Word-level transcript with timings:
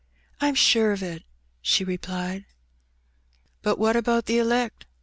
''I'm 0.41 0.55
sure 0.55 0.93
of 0.93 1.03
it," 1.03 1.21
she 1.61 1.83
replied." 1.83 2.45
But 3.61 3.77
what 3.77 3.95
about 3.95 4.25
the 4.25 4.39
elect? 4.39 4.87